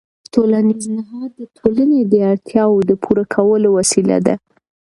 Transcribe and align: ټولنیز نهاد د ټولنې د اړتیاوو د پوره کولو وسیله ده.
ټولنیز 0.33 0.83
نهاد 0.97 1.29
د 1.39 1.41
ټولنې 1.57 1.99
د 2.11 2.13
اړتیاوو 2.31 2.79
د 2.89 2.91
پوره 3.03 3.25
کولو 3.35 3.67
وسیله 3.77 4.17
ده. 4.25 4.33